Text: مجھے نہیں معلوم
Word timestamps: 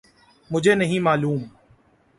مجھے 0.49 0.75
نہیں 0.75 0.99
معلوم 0.99 1.43